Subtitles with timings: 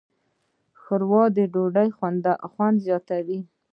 [0.81, 1.89] ښوروا د ډوډۍ
[2.49, 3.39] خوند زیاتوي.